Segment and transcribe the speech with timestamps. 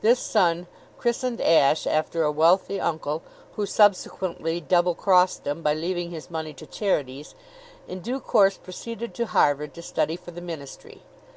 [0.00, 0.66] This son,
[0.98, 3.22] christened Ashe after a wealthy uncle
[3.52, 7.36] who subsequently double crossed them by leaving his money to charities,
[7.86, 11.02] in due course proceeded to Harvard to study for the ministry.